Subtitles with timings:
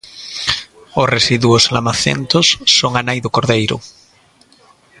[1.01, 2.45] Os residuos lamacentos
[2.77, 3.77] son a nai do cordeiro.